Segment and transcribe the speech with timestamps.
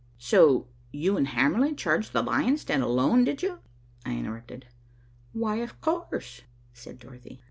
[0.17, 3.59] "So you and Hamerly charged the lion's den alone, did you?"
[4.03, 4.65] I interrupted.
[5.31, 6.41] "Why, of course,"
[6.73, 7.39] said Dorothy.